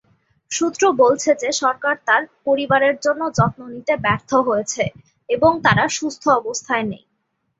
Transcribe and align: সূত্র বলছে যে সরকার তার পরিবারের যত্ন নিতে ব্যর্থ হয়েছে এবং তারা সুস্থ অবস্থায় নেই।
সূত্র 0.51 0.83
বলছে 1.01 1.31
যে 1.41 1.49
সরকার 1.61 1.95
তার 2.07 2.23
পরিবারের 2.45 2.93
যত্ন 3.35 3.61
নিতে 3.73 3.93
ব্যর্থ 4.03 4.31
হয়েছে 4.47 4.83
এবং 5.29 5.51
তারা 5.65 5.85
সুস্থ 5.97 6.23
অবস্থায় 6.39 6.85
নেই। 6.91 7.03